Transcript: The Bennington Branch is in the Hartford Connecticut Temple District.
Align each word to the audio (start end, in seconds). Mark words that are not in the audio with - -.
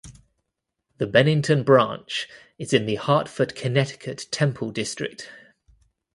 The 0.97 1.05
Bennington 1.05 1.61
Branch 1.61 2.27
is 2.57 2.73
in 2.73 2.87
the 2.87 2.95
Hartford 2.95 3.53
Connecticut 3.55 4.27
Temple 4.31 4.71
District. 4.71 5.29